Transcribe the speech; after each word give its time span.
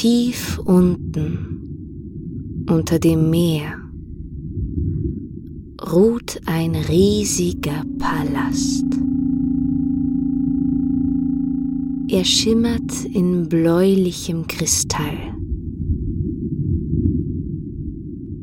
Tief 0.00 0.58
unten 0.64 2.64
unter 2.70 2.98
dem 2.98 3.28
Meer 3.28 3.74
ruht 5.92 6.40
ein 6.46 6.74
riesiger 6.74 7.84
Palast. 7.98 8.86
Er 12.08 12.24
schimmert 12.24 13.04
in 13.12 13.46
bläulichem 13.46 14.46
Kristall. 14.46 15.18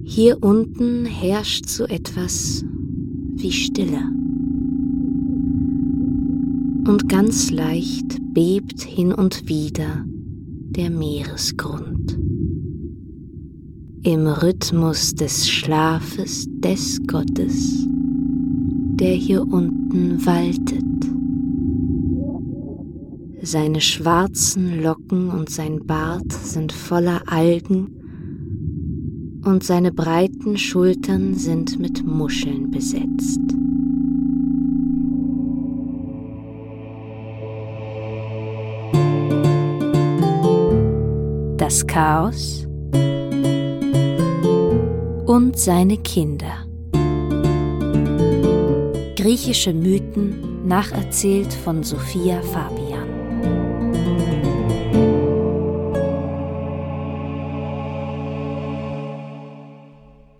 Hier 0.03 0.38
unten 0.44 1.05
herrscht 1.05 1.66
so 1.66 1.85
etwas 1.85 2.63
wie 3.34 3.52
Stille. 3.52 4.03
Und 6.88 7.09
ganz 7.09 7.49
leicht 7.49 8.20
bebt 8.35 8.84
hin 8.84 9.12
und 9.12 9.49
wieder 9.49 10.05
der 10.77 10.91
Meeresgrund. 10.91 12.20
Im 14.04 14.27
Rhythmus 14.27 15.16
des 15.16 15.49
Schlafes 15.49 16.45
des 16.59 16.99
Gottes, 17.08 17.88
der 18.99 19.13
hier 19.13 19.41
unten 19.41 20.23
waltet. 20.23 20.84
Seine 23.41 23.82
schwarzen 23.82 24.84
Locken 24.84 25.32
und 25.32 25.49
sein 25.49 25.80
Bart 25.84 26.32
sind 26.32 26.71
voller 26.71 27.23
Algen 27.26 27.88
und 29.46 29.63
seine 29.63 29.91
breiten 29.91 30.57
Schultern 30.57 31.34
sind 31.34 31.80
mit 31.80 32.05
Muscheln 32.05 32.70
besetzt. 32.70 33.41
Das 41.68 41.85
Chaos 41.85 42.65
und 45.26 45.54
seine 45.57 45.98
Kinder. 45.98 46.65
Griechische 49.18 49.73
Mythen 49.73 50.65
nacherzählt 50.65 51.51
von 51.51 51.84
Sophia 51.84 52.41
Fabian. 52.41 53.10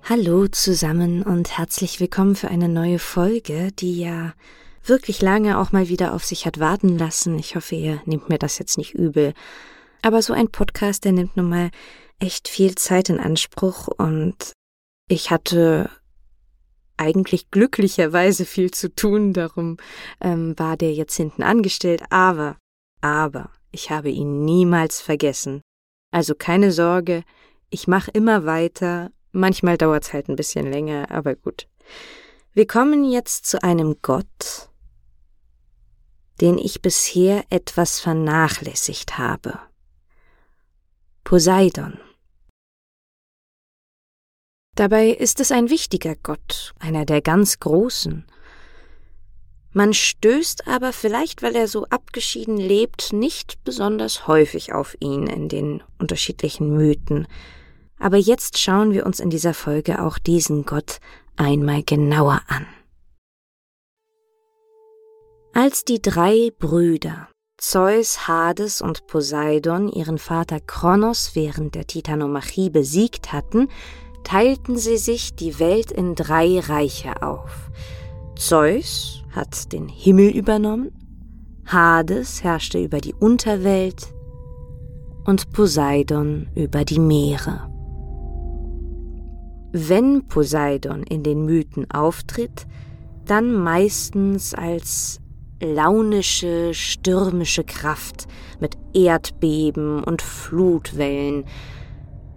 Hallo 0.04 0.48
zusammen 0.48 1.24
und 1.24 1.58
herzlich 1.58 2.00
willkommen 2.00 2.38
für 2.38 2.48
eine 2.48 2.70
neue 2.70 3.00
Folge, 3.00 3.74
die 3.74 4.00
ja 4.00 4.34
wirklich 4.86 5.22
lange 5.22 5.60
auch 5.60 5.74
mal 5.74 5.90
wieder 5.90 6.14
auf 6.14 6.24
sich 6.24 6.46
hat 6.46 6.62
warten 6.62 6.98
lassen. 6.98 7.38
Ich 7.38 7.58
hoffe, 7.58 7.76
ihr 7.76 8.02
nehmt 8.06 8.30
mir 8.30 8.38
das 8.38 8.60
jetzt 8.60 8.78
nicht 8.78 8.94
übel. 8.94 9.34
Aber 10.08 10.22
so 10.22 10.32
ein 10.32 10.48
Podcast, 10.48 11.04
der 11.04 11.12
nimmt 11.12 11.36
nun 11.36 11.50
mal 11.50 11.70
echt 12.20 12.48
viel 12.48 12.76
Zeit 12.76 13.10
in 13.10 13.20
Anspruch 13.20 13.90
und 13.90 14.54
ich 15.10 15.32
hatte 15.32 15.90
eigentlich 16.96 17.52
glücklicherweise 17.52 18.46
viel 18.46 18.72
zu 18.72 18.96
tun, 18.96 19.34
darum 19.34 19.76
ähm, 20.22 20.58
war 20.58 20.78
der 20.78 20.94
jetzt 20.94 21.18
hinten 21.18 21.44
angestellt, 21.44 22.04
aber, 22.10 22.56
aber, 23.02 23.52
ich 23.74 23.92
habe 23.92 24.10
ihn 24.10 24.46
niemals 24.46 25.02
vergessen. 25.02 25.60
Also 26.12 26.36
keine 26.36 26.72
Sorge, 26.72 27.24
ich 27.70 27.88
mache 27.88 28.10
immer 28.12 28.46
weiter 28.46 29.12
Manchmal 29.34 29.78
dauert 29.78 30.04
es 30.04 30.14
halt 30.14 30.30
ein 30.30 30.36
bisschen 30.38 30.72
länger, 30.72 31.12
aber 31.12 31.36
gut. 31.36 31.68
Wir 32.54 32.66
kommen 32.66 33.04
jetzt 33.04 33.46
zu 33.46 33.62
einem 33.62 33.98
Gott, 34.02 34.70
den 36.42 36.58
ich 36.58 36.82
bisher 36.82 37.44
etwas 37.50 38.00
vernachlässigt 38.00 39.18
habe. 39.18 39.60
Poseidon. 41.28 42.00
Dabei 44.76 45.10
ist 45.10 45.42
es 45.42 45.52
ein 45.52 45.70
wichtiger 45.70 46.16
Gott, 46.16 46.74
einer 46.80 47.04
der 47.04 47.22
ganz 47.22 47.60
Großen. 47.60 48.26
Man 49.74 49.94
stößt 49.94 50.70
aber 50.70 50.94
vielleicht, 50.94 51.42
weil 51.42 51.58
er 51.58 51.68
so 51.68 51.84
abgeschieden 51.88 52.56
lebt, 52.56 53.12
nicht 53.12 53.62
besonders 53.66 54.28
häufig 54.28 54.72
auf 54.72 54.96
ihn 55.02 55.28
in 55.28 55.50
den 55.50 55.84
unterschiedlichen 56.00 56.74
Mythen, 56.74 57.28
aber 58.00 58.16
jetzt 58.16 58.58
schauen 58.58 58.94
wir 58.94 59.06
uns 59.06 59.20
in 59.20 59.30
dieser 59.30 59.54
Folge 59.54 60.02
auch 60.02 60.20
diesen 60.20 60.64
Gott 60.64 61.02
einmal 61.36 61.84
genauer 61.84 62.42
an. 62.48 62.66
Als 65.52 65.84
die 65.84 66.02
drei 66.02 66.52
Brüder 66.58 67.28
Zeus, 67.58 68.28
Hades 68.28 68.82
und 68.82 69.08
Poseidon 69.08 69.90
ihren 69.90 70.20
Vater 70.20 70.60
Kronos 70.60 71.32
während 71.34 71.74
der 71.74 71.88
Titanomachie 71.88 72.70
besiegt 72.70 73.34
hatten, 73.34 73.68
teilten 74.24 74.78
sie 74.78 74.98
sich 74.98 75.36
die 75.36 75.60
Welt 75.60 75.92
in 75.92 76.14
drei 76.14 76.60
Reiche 76.60 77.24
auf. 77.24 77.72
Zeus 78.36 79.24
hat 79.32 79.74
den 79.74 79.88
Himmel 79.90 80.30
übernommen, 80.30 80.92
Hades 81.66 82.44
herrschte 82.44 82.82
über 82.82 83.02
die 83.02 83.16
Unterwelt 83.16 84.14
und 85.26 85.52
Poseidon 85.52 86.50
über 86.54 86.86
die 86.86 87.00
Meere. 87.00 87.72
Wenn 89.72 90.28
Poseidon 90.28 91.02
in 91.04 91.24
den 91.24 91.44
Mythen 91.44 91.90
auftritt, 91.90 92.68
dann 93.26 93.52
meistens 93.52 94.54
als 94.54 95.22
launische, 95.62 96.74
stürmische 96.74 97.64
Kraft 97.64 98.28
mit 98.60 98.78
Erdbeben 98.94 100.04
und 100.04 100.22
Flutwellen, 100.22 101.46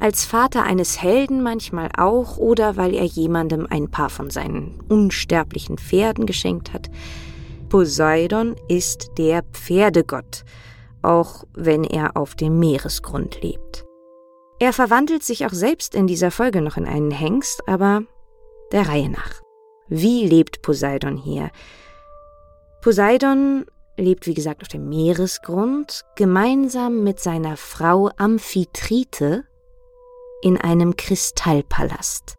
als 0.01 0.25
Vater 0.25 0.63
eines 0.63 1.03
Helden 1.03 1.43
manchmal 1.43 1.91
auch 1.97 2.39
oder 2.39 2.77
weil 2.77 2.95
er 2.95 3.05
jemandem 3.05 3.67
ein 3.69 3.91
paar 3.91 4.09
von 4.09 4.31
seinen 4.31 4.81
unsterblichen 4.89 5.77
Pferden 5.77 6.25
geschenkt 6.25 6.73
hat. 6.73 6.91
Poseidon 7.69 8.57
ist 8.69 9.11
der 9.19 9.43
Pferdegott, 9.53 10.45
auch 11.03 11.45
wenn 11.55 11.85
er 11.85 12.17
auf 12.17 12.35
dem 12.35 12.59
Meeresgrund 12.59 13.43
lebt. 13.43 13.85
Er 14.59 14.73
verwandelt 14.73 15.23
sich 15.23 15.47
auch 15.47 15.53
selbst 15.53 15.95
in 15.95 16.07
dieser 16.07 16.31
Folge 16.31 16.63
noch 16.63 16.77
in 16.77 16.87
einen 16.87 17.11
Hengst, 17.11 17.67
aber 17.69 18.03
der 18.73 18.89
Reihe 18.89 19.09
nach. 19.09 19.41
Wie 19.89 20.27
lebt 20.27 20.63
Poseidon 20.63 21.17
hier? 21.17 21.51
Poseidon 22.81 23.67
lebt, 23.99 24.27
wie 24.27 24.35
gesagt, 24.35 24.63
auf 24.63 24.69
dem 24.69 24.89
Meeresgrund, 24.89 26.05
gemeinsam 26.17 27.05
mit 27.05 27.21
seiner 27.21 27.57
Frau 27.57 28.11
Amphitrite 28.17 29.45
in 30.43 30.57
einem 30.57 30.97
Kristallpalast. 30.97 32.37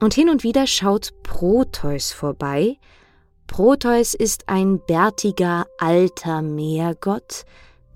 Und 0.00 0.14
hin 0.14 0.28
und 0.28 0.42
wieder 0.42 0.66
schaut 0.66 1.12
Proteus 1.22 2.12
vorbei. 2.12 2.78
Proteus 3.46 4.14
ist 4.14 4.48
ein 4.48 4.80
bärtiger 4.84 5.66
alter 5.78 6.42
Meergott, 6.42 7.44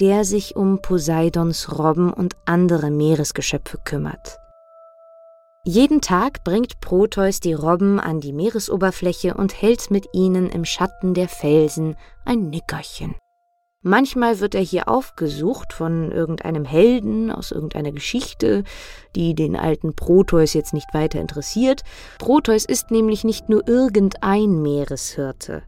der 0.00 0.24
sich 0.24 0.56
um 0.56 0.80
Poseidons 0.80 1.76
Robben 1.78 2.12
und 2.12 2.36
andere 2.46 2.90
Meeresgeschöpfe 2.90 3.78
kümmert. 3.84 4.39
Jeden 5.72 6.00
Tag 6.00 6.42
bringt 6.42 6.80
Proteus 6.80 7.38
die 7.38 7.52
Robben 7.52 8.00
an 8.00 8.18
die 8.18 8.32
Meeresoberfläche 8.32 9.34
und 9.34 9.62
hält 9.62 9.88
mit 9.88 10.08
ihnen 10.12 10.50
im 10.50 10.64
Schatten 10.64 11.14
der 11.14 11.28
Felsen 11.28 11.94
ein 12.24 12.50
Nickerchen. 12.50 13.14
Manchmal 13.80 14.40
wird 14.40 14.56
er 14.56 14.62
hier 14.62 14.88
aufgesucht 14.88 15.72
von 15.72 16.10
irgendeinem 16.10 16.64
Helden 16.64 17.30
aus 17.30 17.52
irgendeiner 17.52 17.92
Geschichte, 17.92 18.64
die 19.14 19.36
den 19.36 19.54
alten 19.54 19.94
Proteus 19.94 20.54
jetzt 20.54 20.74
nicht 20.74 20.92
weiter 20.92 21.20
interessiert. 21.20 21.82
Proteus 22.18 22.64
ist 22.64 22.90
nämlich 22.90 23.22
nicht 23.22 23.48
nur 23.48 23.68
irgendein 23.68 24.60
Meereshirte. 24.62 25.62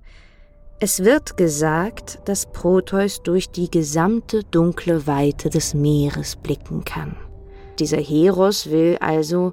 Es 0.81 1.05
wird 1.05 1.37
gesagt, 1.37 2.23
dass 2.25 2.51
Proteus 2.51 3.23
durch 3.23 3.51
die 3.51 3.71
gesamte 3.71 4.43
dunkle 4.43 5.07
Weite 5.07 5.49
des 5.49 5.75
Meeres 5.75 6.35
blicken 6.35 6.83
kann. 6.83 7.15
Dieser 7.79 7.99
Heros 8.01 8.69
will 8.69 8.97
also 8.99 9.53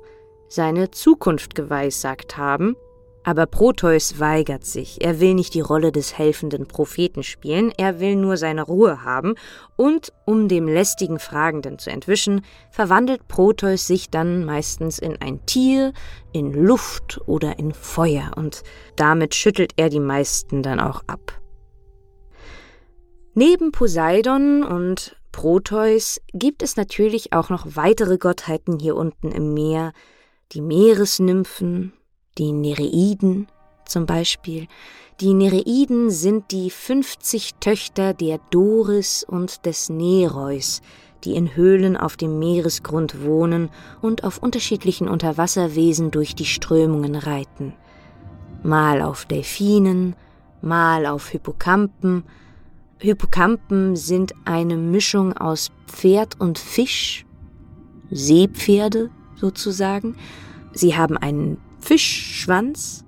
seine 0.50 0.92
Zukunft 0.92 1.56
geweissagt 1.56 2.38
haben 2.38 2.76
aber 3.24 3.46
Proteus 3.46 4.20
weigert 4.20 4.66
sich. 4.66 5.04
Er 5.04 5.20
will 5.20 5.34
nicht 5.34 5.54
die 5.54 5.62
Rolle 5.62 5.92
des 5.92 6.18
helfenden 6.18 6.68
Propheten 6.68 7.24
spielen, 7.24 7.72
er 7.78 8.00
will 8.00 8.16
nur 8.16 8.38
seine 8.38 8.64
Ruhe 8.64 9.04
haben, 9.04 9.36
und 9.76 10.14
um 10.26 10.48
dem 10.48 10.68
lästigen 10.68 11.20
Fragenden 11.20 11.80
zu 11.80 11.92
entwischen, 11.92 12.42
verwandelt 12.72 13.28
Proteus 13.28 13.88
sich 13.88 14.10
dann 14.10 14.46
meistens 14.46 15.00
in 15.00 15.22
ein 15.22 15.46
Tier, 15.46 15.94
in 16.32 16.54
Luft 16.54 17.22
oder 17.26 17.60
in 17.60 17.74
Feuer, 17.74 18.32
und 18.36 18.64
damit 18.96 19.36
schüttelt 19.36 19.74
er 19.76 19.90
die 19.90 20.00
meisten 20.00 20.64
dann 20.64 20.80
auch 20.80 21.04
ab. 21.08 21.40
Neben 23.36 23.72
Poseidon 23.72 24.64
und 24.64 25.16
Proteus 25.32 26.20
gibt 26.34 26.64
es 26.64 26.76
natürlich 26.76 27.32
auch 27.32 27.50
noch 27.50 27.68
weitere 27.76 28.18
Gottheiten 28.18 28.80
hier 28.80 28.96
unten 28.96 29.32
im 29.32 29.54
Meer, 29.54 29.94
die 30.52 30.62
Meeresnymphen, 30.62 31.94
die 32.40 32.52
Nereiden 32.52 33.48
zum 33.86 34.08
Beispiel. 34.08 34.68
Die 35.22 35.34
Nereiden 35.34 36.10
sind 36.10 36.52
die 36.52 36.72
50 36.72 37.56
Töchter 37.60 38.16
der 38.16 38.40
Doris 38.50 39.24
und 39.24 39.66
des 39.68 39.90
Nereus, 39.90 40.82
die 41.24 41.36
in 41.36 41.56
Höhlen 41.56 41.96
auf 41.96 42.18
dem 42.18 42.40
Meeresgrund 42.40 43.24
wohnen 43.24 43.70
und 44.02 44.24
auf 44.24 44.42
unterschiedlichen 44.42 45.08
Unterwasserwesen 45.08 46.10
durch 46.10 46.34
die 46.34 46.46
Strömungen 46.46 47.16
reiten. 47.16 47.74
Mal 48.64 49.04
auf 49.04 49.26
Delfinen, 49.26 50.16
mal 50.62 51.06
auf 51.06 51.30
Hippocampen. 51.30 52.24
Hippocampen 52.98 53.96
sind 53.96 54.34
eine 54.46 54.78
Mischung 54.78 55.38
aus 55.38 55.70
Pferd 55.86 56.40
und 56.40 56.58
Fisch, 56.58 57.26
Seepferde 58.10 59.12
sozusagen. 59.40 60.16
Sie 60.74 60.96
haben 60.96 61.18
einen 61.18 61.58
Fischschwanz, 61.80 63.06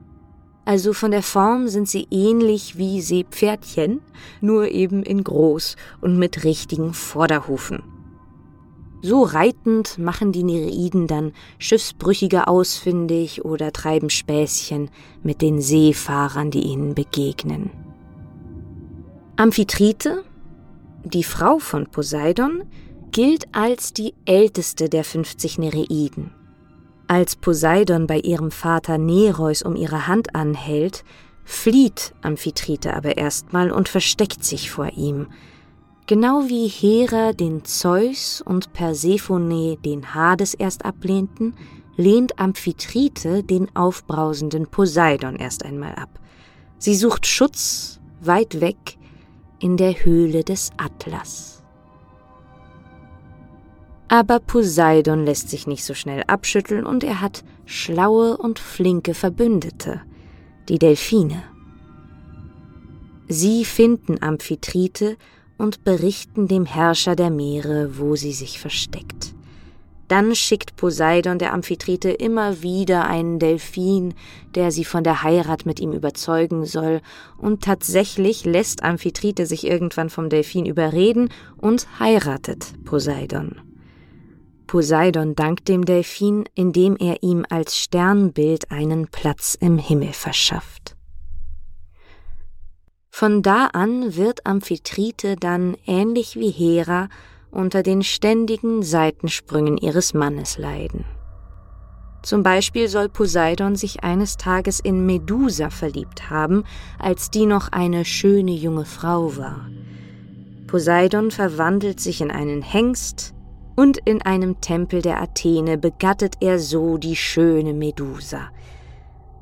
also 0.66 0.94
von 0.94 1.12
der 1.12 1.24
Form 1.24 1.68
sind 1.68 1.90
sie 1.90 2.08
ähnlich 2.12 2.78
wie 2.78 3.02
Seepferdchen, 3.02 4.02
nur 4.42 4.70
eben 4.70 5.04
in 5.04 5.24
groß 5.24 5.76
und 6.02 6.18
mit 6.18 6.44
richtigen 6.44 6.94
Vorderhufen. 6.94 7.84
So 9.04 9.24
reitend 9.24 9.98
machen 9.98 10.32
die 10.32 10.44
Nereiden 10.44 11.08
dann 11.08 11.34
Schiffsbrüchige 11.58 12.48
ausfindig 12.48 13.44
oder 13.44 13.74
treiben 13.74 14.12
Späßchen 14.12 14.92
mit 15.24 15.42
den 15.42 15.60
Seefahrern, 15.60 16.52
die 16.52 16.62
ihnen 16.62 16.94
begegnen. 16.94 17.72
Amphitrite, 19.38 20.24
die 21.04 21.24
Frau 21.24 21.58
von 21.58 21.88
Poseidon, 21.88 22.64
gilt 23.12 23.54
als 23.54 23.94
die 23.94 24.14
älteste 24.26 24.90
der 24.90 25.04
50 25.04 25.58
Nereiden. 25.58 26.32
Als 27.08 27.36
Poseidon 27.36 28.08
bei 28.08 28.20
ihrem 28.20 28.52
Vater 28.52 28.98
Nereus 28.98 29.64
um 29.64 29.76
ihre 29.76 30.08
Hand 30.08 30.36
anhält, 30.36 31.04
flieht 31.44 32.14
Amphitrite 32.22 32.96
aber 32.96 33.18
erstmal 33.18 33.72
und 33.72 33.90
versteckt 33.90 34.44
sich 34.44 34.72
vor 34.72 34.90
ihm– 34.96 35.28
Genau 36.12 36.50
wie 36.50 36.68
Hera 36.68 37.32
den 37.32 37.64
Zeus 37.64 38.42
und 38.42 38.74
Persephone 38.74 39.78
den 39.78 40.14
Hades 40.14 40.54
erst 40.54 40.84
ablehnten, 40.84 41.54
lehnt 41.96 42.38
Amphitrite 42.38 43.44
den 43.44 43.74
aufbrausenden 43.78 44.68
Poseidon 44.68 45.38
erst 45.38 45.64
einmal 45.64 45.96
ab. 45.96 46.10
Sie 46.80 46.96
sucht 46.96 47.26
Schutz 47.26 48.02
weit 48.20 48.60
weg 48.60 48.98
in 49.60 49.78
der 49.78 50.04
Höhle 50.04 50.44
des 50.44 50.72
Atlas. 50.76 51.61
Aber 54.12 54.42
Poseidon 54.42 55.24
lässt 55.24 55.48
sich 55.50 55.68
nicht 55.68 55.86
so 55.86 55.94
schnell 55.94 56.24
abschütteln 56.28 56.86
und 56.86 57.06
er 57.06 57.22
hat 57.22 57.46
schlaue 57.64 58.36
und 58.36 58.60
flinke 58.60 59.14
Verbündete, 59.14 60.02
die 60.68 60.80
Delfine. 60.80 61.44
Sie 63.30 63.64
finden 63.64 64.22
Amphitrite 64.22 65.16
und 65.58 65.86
berichten 65.86 66.50
dem 66.50 66.66
Herrscher 66.66 67.16
der 67.16 67.30
Meere, 67.30 68.00
wo 68.00 68.18
sie 68.18 68.34
sich 68.34 68.60
versteckt. 68.60 69.34
Dann 70.10 70.36
schickt 70.36 70.76
Poseidon 70.76 71.40
der 71.40 71.54
Amphitrite 71.54 72.10
immer 72.10 72.62
wieder 72.62 73.08
einen 73.08 73.40
Delphin, 73.40 74.14
der 74.56 74.72
sie 74.72 74.84
von 74.84 75.06
der 75.06 75.24
Heirat 75.24 75.66
mit 75.66 75.80
ihm 75.80 75.94
überzeugen 75.94 76.66
soll, 76.66 77.00
und 77.38 77.64
tatsächlich 77.64 78.44
lässt 78.44 78.84
Amphitrite 78.84 79.46
sich 79.46 79.66
irgendwann 79.66 80.10
vom 80.10 80.28
Delphin 80.28 80.66
überreden 80.66 81.30
und 81.56 81.88
heiratet 81.98 82.74
Poseidon. 82.84 83.71
Poseidon 84.72 85.36
dankt 85.36 85.68
dem 85.68 85.84
Delphin, 85.84 86.46
indem 86.56 86.96
er 86.96 87.24
ihm 87.24 87.46
als 87.50 87.78
Sternbild 87.78 88.72
einen 88.72 89.10
Platz 89.10 89.58
im 89.60 89.78
Himmel 89.78 90.14
verschafft. 90.14 90.96
Von 93.10 93.42
da 93.42 93.66
an 93.74 94.16
wird 94.16 94.46
Amphitrite 94.46 95.36
dann 95.36 95.76
ähnlich 95.86 96.38
wie 96.38 96.52
Hera 96.52 97.10
unter 97.52 97.84
den 97.84 98.02
ständigen 98.02 98.82
Seitensprüngen 98.82 99.76
ihres 99.76 100.14
Mannes 100.14 100.58
leiden. 100.58 101.04
Zum 102.24 102.42
Beispiel 102.42 102.88
soll 102.88 103.10
Poseidon 103.10 103.76
sich 103.76 104.06
eines 104.06 104.38
Tages 104.38 104.80
in 104.80 105.06
Medusa 105.06 105.70
verliebt 105.70 106.30
haben, 106.30 106.64
als 106.98 107.30
die 107.30 107.46
noch 107.46 107.74
eine 107.74 108.06
schöne 108.06 108.54
junge 108.54 108.86
Frau 108.86 109.36
war. 109.36 109.70
Poseidon 110.68 111.30
verwandelt 111.30 112.00
sich 112.00 112.22
in 112.22 112.32
einen 112.32 112.62
Hengst, 112.62 113.34
und 113.82 113.98
in 114.06 114.22
einem 114.22 114.62
Tempel 114.62 115.02
der 115.02 115.20
Athene 115.20 115.76
begattet 115.76 116.36
er 116.40 116.60
so 116.60 117.00
die 117.00 117.16
schöne 117.16 117.74
Medusa, 117.74 118.52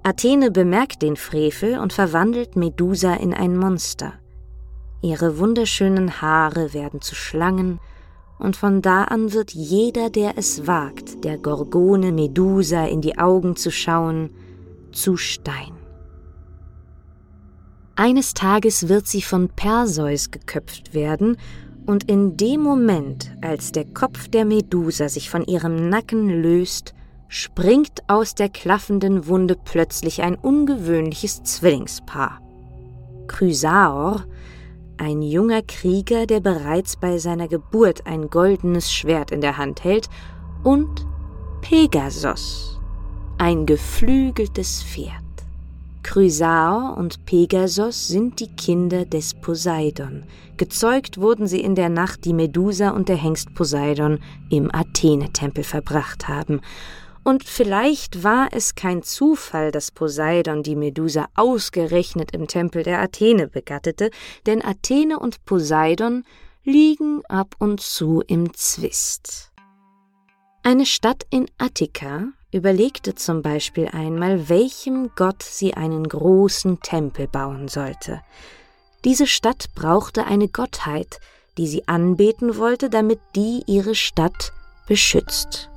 Athene 0.02 0.50
bemerkt 0.50 1.02
den 1.02 1.18
Frevel 1.18 1.78
und 1.78 1.92
verwandelt 1.92 2.56
Medusa 2.56 3.16
in 3.16 3.34
ein 3.34 3.58
Monster. 3.58 4.14
Ihre 5.02 5.40
wunderschönen 5.40 6.22
Haare 6.22 6.74
werden 6.74 7.02
zu 7.02 7.16
Schlangen, 7.16 7.82
und 8.38 8.56
von 8.56 8.82
da 8.82 9.04
an 9.04 9.34
wird 9.34 9.52
jeder, 9.52 10.10
der 10.10 10.38
es 10.38 10.66
wagt, 10.66 11.26
der 11.26 11.38
Gorgone 11.38 12.14
Medusa 12.14 12.86
in 12.86 13.02
die 13.02 13.18
Augen 13.18 13.58
zu 13.58 13.72
schauen, 13.72 14.30
zu 14.94 15.18
Stein. 15.18 15.74
Eines 17.98 18.34
Tages 18.34 18.88
wird 18.88 19.06
sie 19.06 19.22
von 19.22 19.50
Perseus 19.50 20.32
geköpft 20.32 20.94
werden, 20.94 21.36
und 21.86 22.10
in 22.10 22.38
dem 22.38 22.62
Moment, 22.62 23.32
als 23.42 23.72
der 23.72 23.86
Kopf 23.86 24.28
der 24.28 24.46
Medusa 24.46 25.10
sich 25.10 25.30
von 25.30 25.44
ihrem 25.46 25.90
Nacken 25.90 26.30
löst, 26.42 26.94
springt 27.28 28.04
aus 28.08 28.36
der 28.36 28.50
klaffenden 28.50 29.28
Wunde 29.28 29.56
plötzlich 29.56 30.22
ein 30.22 30.36
ungewöhnliches 30.36 31.44
Zwillingspaar. 31.44 32.42
Chrysaor, 33.28 34.26
ein 34.98 35.22
junger 35.22 35.62
Krieger, 35.62 36.26
der 36.26 36.42
bereits 36.42 36.98
bei 36.98 37.20
seiner 37.20 37.48
Geburt 37.48 38.06
ein 38.06 38.30
goldenes 38.30 38.92
Schwert 38.92 39.32
in 39.32 39.42
der 39.42 39.58
Hand 39.58 39.84
hält, 39.84 40.10
und 40.64 41.06
Pegasos, 41.62 42.80
ein 43.38 43.66
geflügeltes 43.66 44.84
Pferd. 44.84 45.29
Chrysaor 46.04 46.98
und 46.98 47.26
Pegasos 47.26 48.08
sind 48.08 48.40
die 48.40 48.48
Kinder 48.56 49.06
des 49.06 49.34
Poseidon. 49.34 50.24
Gezeugt 50.58 51.20
wurden 51.20 51.48
sie 51.48 51.62
in 51.62 51.76
der 51.76 51.90
Nacht, 51.90 52.26
die 52.26 52.34
Medusa 52.34 52.90
und 52.90 53.10
der 53.10 53.16
Hengst 53.16 53.54
Poseidon 53.54 54.20
im 54.50 54.74
Athene-Tempel 54.74 55.64
verbracht 55.64 56.28
haben. 56.28 56.62
Und 57.24 57.44
vielleicht 57.44 58.24
war 58.24 58.50
es 58.52 58.76
kein 58.76 59.04
Zufall, 59.04 59.72
dass 59.72 59.92
Poseidon 59.92 60.64
die 60.64 60.76
Medusa 60.76 61.28
ausgerechnet 61.36 62.32
im 62.32 62.48
Tempel 62.48 62.84
der 62.84 63.02
Athene 63.02 63.48
begattete, 63.48 64.10
denn 64.46 64.64
Athene 64.64 65.20
und 65.20 65.46
Poseidon 65.46 66.24
liegen 66.64 67.22
ab 67.28 67.56
und 67.60 67.82
zu 67.82 68.24
im 68.26 68.54
Zwist. 68.54 69.52
Eine 70.64 70.86
Stadt 70.86 71.26
in 71.30 71.46
Attika 71.58 72.30
überlegte 72.52 73.16
zum 73.16 73.42
Beispiel 73.42 73.88
einmal, 73.88 74.50
welchem 74.50 75.12
Gott 75.16 75.44
sie 75.44 75.74
einen 75.76 76.08
großen 76.08 76.80
Tempel 76.82 77.28
bauen 77.28 77.68
sollte. 77.68 78.22
Diese 79.06 79.28
Stadt 79.28 79.68
brauchte 79.76 80.26
eine 80.26 80.48
Gottheit, 80.48 81.20
die 81.58 81.68
sie 81.68 81.88
anbeten 81.88 82.58
wollte, 82.58 82.90
damit 82.90 83.20
die 83.36 83.64
ihre 83.68 83.96
Stadt 83.96 84.52
beschützt. 84.88 85.70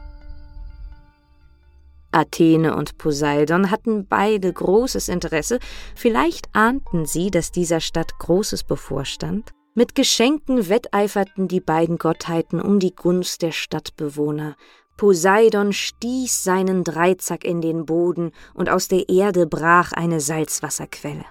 Athene 2.12 2.76
und 2.76 2.98
Poseidon 2.98 3.70
hatten 3.70 4.06
beide 4.06 4.52
großes 4.52 5.08
Interesse, 5.08 5.58
vielleicht 5.94 6.54
ahnten 6.54 7.06
sie, 7.06 7.30
dass 7.30 7.52
dieser 7.52 7.80
Stadt 7.80 8.18
Großes 8.18 8.64
bevorstand. 8.64 9.52
Mit 9.74 9.94
Geschenken 9.94 10.68
wetteiferten 10.68 11.48
die 11.48 11.60
beiden 11.60 11.96
Gottheiten 11.96 12.60
um 12.60 12.78
die 12.78 12.94
Gunst 12.94 13.40
der 13.40 13.52
Stadtbewohner. 13.52 14.56
Poseidon 15.02 15.72
stieß 15.72 16.44
seinen 16.44 16.84
Dreizack 16.84 17.44
in 17.44 17.60
den 17.60 17.86
Boden, 17.86 18.30
und 18.54 18.70
aus 18.70 18.86
der 18.86 19.08
Erde 19.08 19.48
brach 19.48 19.90
eine 19.90 20.20
Salzwasserquelle. 20.20 21.24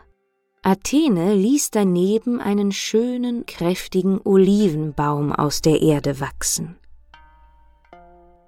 Athene 0.61 1.33
ließ 1.35 1.71
daneben 1.71 2.41
einen 2.41 2.73
schönen, 2.73 3.45
kräftigen 3.45 4.19
Olivenbaum 4.25 5.31
aus 5.31 5.61
der 5.61 5.81
Erde 5.81 6.19
wachsen. 6.19 6.75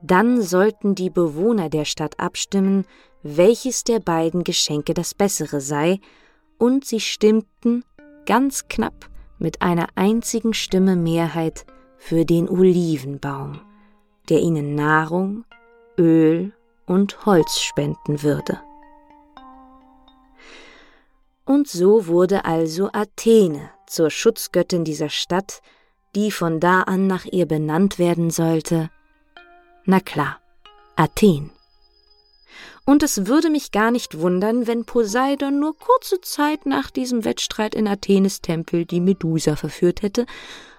Dann 0.02 0.42
sollten 0.42 0.94
die 0.94 1.10
Bewohner 1.10 1.70
der 1.70 1.86
Stadt 1.86 2.20
abstimmen, 2.20 2.84
welches 3.22 3.86
der 3.86 4.02
beiden 4.02 4.44
Geschenke 4.44 4.94
das 4.94 5.14
bessere 5.14 5.62
sei, 5.62 6.02
und 6.58 6.84
sie 6.84 7.00
stimmten 7.00 7.86
ganz 8.26 8.68
knapp 8.68 9.10
mit 9.40 9.62
einer 9.62 9.88
einzigen 9.96 10.54
Stimme 10.54 10.98
Mehrheit 10.98 11.66
für 11.98 12.26
den 12.26 12.50
Olivenbaum, 12.50 13.62
der 14.30 14.40
ihnen 14.40 14.76
Nahrung, 14.76 15.46
Öl 15.98 16.54
und 16.86 17.26
Holz 17.26 17.60
spenden 17.60 18.24
würde. 18.24 18.60
Und 21.46 21.68
so 21.68 22.08
wurde 22.08 22.46
also 22.46 22.90
Athene 22.94 23.70
zur 23.86 24.10
Schutzgöttin 24.10 24.86
dieser 24.86 25.10
Stadt, 25.10 25.62
die 26.16 26.32
von 26.32 26.60
da 26.60 26.82
an 26.82 27.08
nach 27.08 27.26
ihr 27.26 27.46
benannt 27.46 28.00
werden 28.00 28.30
sollte, 28.30 28.90
na 29.86 30.00
klar, 30.00 30.40
Athen. 30.96 31.52
Und 32.86 33.02
es 33.04 33.28
würde 33.28 33.50
mich 33.50 33.72
gar 33.72 33.92
nicht 33.92 34.20
wundern, 34.20 34.68
wenn 34.68 34.86
Poseidon 34.86 35.60
nur 35.60 35.78
kurze 35.78 36.22
Zeit 36.22 36.66
nach 36.66 36.92
diesem 36.92 37.26
Wettstreit 37.26 37.76
in 37.76 37.88
Athenes 37.88 38.42
Tempel 38.42 38.86
die 38.86 39.00
Medusa 39.00 39.56
verführt 39.56 40.02
hätte, 40.02 40.26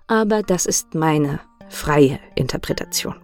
aber 0.07 0.43
das 0.43 0.67
ist 0.67 0.95
meine 0.95 1.41
freie 1.69 2.21
Interpretation. 2.35 3.24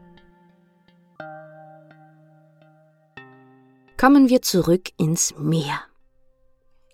Kommen 4.00 4.30
wir 4.30 4.40
zurück 4.40 4.88
ins 4.96 5.34
Meer. 5.38 5.78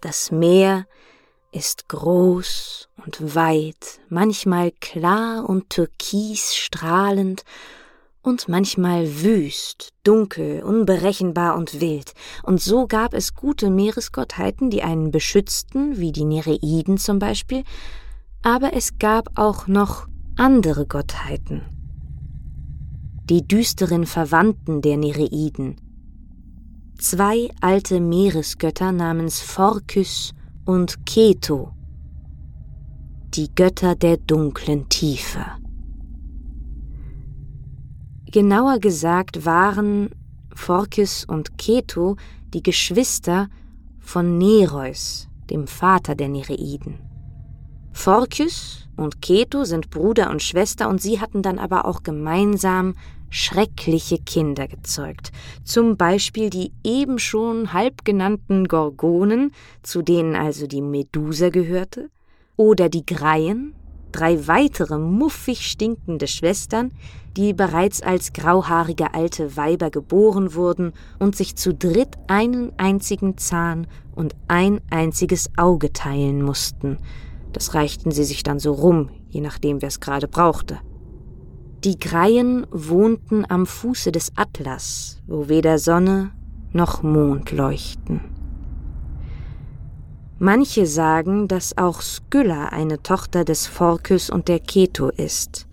Das 0.01 0.33
Meer 0.33 0.87
ist 1.53 1.89
groß 1.89 2.89
und 3.05 3.37
weit, 3.37 4.01
manchmal 4.09 4.73
klar 4.81 5.49
und 5.49 5.71
türkis 5.71 6.57
strahlend 6.57 7.45
und 8.23 8.49
manchmal 8.49 9.23
wüst, 9.23 9.93
dunkel, 10.03 10.65
unberechenbar 10.65 11.57
und 11.57 11.81
wild, 11.81 12.13
und 12.43 12.61
so 12.61 12.89
gab 12.89 13.15
es 13.15 13.37
gute 13.37 13.71
Meeresgottheiten, 13.71 14.71
die 14.71 14.83
einen 14.83 15.13
beschützten, 15.13 15.99
wie 15.99 16.11
die 16.11 16.25
Nereiden 16.25 16.99
zum 16.99 17.21
Beispiel, 17.21 17.63
aber 18.43 18.73
es 18.73 18.99
gab 18.99 19.39
auch 19.39 19.69
noch 19.69 20.09
andere 20.37 20.89
Gottheiten. 20.89 21.63
Die 23.31 23.47
düsteren 23.47 24.07
Verwandten 24.07 24.83
der 24.83 24.97
Nereiden. 24.97 25.86
Zwei 26.99 27.51
alte 27.61 28.01
Meeresgötter 28.01 28.91
namens 28.91 29.41
Phorkys 29.41 30.33
und 30.65 31.05
Keto, 31.05 31.73
die 33.35 33.55
Götter 33.55 33.95
der 33.95 34.17
dunklen 34.17 34.89
Tiefe. 34.89 35.45
Genauer 38.33 38.79
gesagt 38.79 39.45
waren 39.45 40.09
Phorkys 40.55 41.27
und 41.27 41.59
Keto 41.59 42.17
die 42.55 42.63
Geschwister 42.63 43.49
von 44.01 44.39
Nereus, 44.39 45.29
dem 45.51 45.67
Vater 45.67 46.15
der 46.15 46.29
Nereiden. 46.29 46.99
Phorkys 47.93 48.89
und 48.97 49.21
Keto 49.21 49.65
sind 49.65 49.91
Bruder 49.91 50.31
und 50.31 50.43
Schwester 50.43 50.89
und 50.89 51.03
sie 51.03 51.21
hatten 51.21 51.43
dann 51.43 51.59
aber 51.59 51.85
auch 51.85 52.03
gemeinsam 52.03 52.95
schreckliche 53.31 54.19
Kinder 54.19 54.69
gezeugt, 54.69 55.33
zum 55.65 55.97
Beispiel 55.97 56.51
die 56.51 56.73
eben 56.85 57.19
schon 57.19 57.73
halb 57.73 58.05
genannten 58.05 58.69
Gorgonen, 58.69 59.53
zu 59.83 60.03
denen 60.03 60.37
also 60.37 60.67
die 60.67 60.83
Medusa 60.83 61.51
gehörte, 61.51 62.11
oder 62.57 62.89
die 62.89 63.05
Greien, 63.05 63.75
drei 64.13 64.47
weitere 64.47 64.99
muffig 64.99 65.67
stinkende 65.67 66.27
Schwestern, 66.27 66.93
die 67.37 67.53
bereits 67.53 68.01
als 68.01 68.33
grauhaarige 68.33 69.13
alte 69.13 69.57
Weiber 69.57 69.91
geboren 69.91 70.55
wurden 70.55 70.93
und 71.19 71.37
sich 71.37 71.57
zu 71.57 71.75
dritt 71.75 72.17
einen 72.27 72.73
einzigen 72.79 73.37
Zahn 73.37 73.87
und 74.15 74.35
ein 74.49 74.81
einziges 74.91 75.51
Auge 75.59 75.93
teilen 75.93 76.41
mussten, 76.41 76.99
das 77.57 77.73
reichten 77.73 78.11
sie 78.11 78.25
sich 78.25 78.43
dann 78.43 78.59
so 78.59 78.73
rum, 78.73 79.09
je 79.31 79.41
nachdem, 79.41 79.81
wer 79.81 79.89
es 79.89 80.01
gerade 80.01 80.29
brauchte. 80.29 80.79
Die 81.87 82.01
Greien 82.01 82.67
wohnten 82.73 83.45
am 83.49 83.65
Fuße 83.65 84.11
des 84.11 84.33
Atlas, 84.35 85.23
wo 85.29 85.49
weder 85.49 85.79
Sonne 85.79 86.33
noch 86.73 87.05
Mond 87.05 87.53
leuchten. 87.53 88.23
Manche 90.41 90.87
sagen, 90.87 91.47
dass 91.47 91.79
auch 91.79 92.03
Skylla 92.03 92.71
eine 92.71 93.05
Tochter 93.05 93.45
des 93.45 93.69
Phorkys 93.69 94.31
und 94.31 94.49
der 94.49 94.59
Keto 94.59 95.11
ist. 95.11 95.69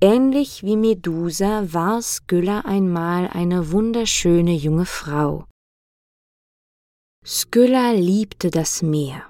Ähnlich 0.00 0.64
wie 0.64 0.76
Medusa 0.76 1.72
war 1.72 2.02
Skylla 2.02 2.62
einmal 2.62 3.28
eine 3.28 3.70
wunderschöne 3.70 4.54
junge 4.54 4.86
Frau. 4.86 5.44
Skylla 7.24 7.92
liebte 7.92 8.50
das 8.50 8.82
Meer. 8.82 9.22